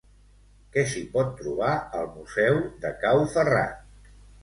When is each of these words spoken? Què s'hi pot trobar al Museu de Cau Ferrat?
Què 0.75 0.83
s'hi 0.93 1.03
pot 1.17 1.29
trobar 1.43 1.75
al 2.01 2.09
Museu 2.17 2.61
de 2.87 2.97
Cau 3.07 3.25
Ferrat? 3.39 4.15